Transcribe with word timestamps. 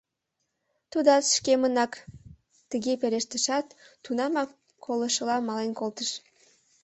Тудат 0.91 1.23
шкемынак...— 1.35 1.93
тыге 2.69 2.93
пелештышат, 3.01 3.67
тунамак 4.03 4.49
колышыла 4.85 5.37
мален 5.47 5.71
колтыш. 5.79 6.09